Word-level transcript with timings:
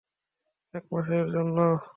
এক 0.73 0.83
মাসের 0.91 1.25
জন্য। 1.31 1.57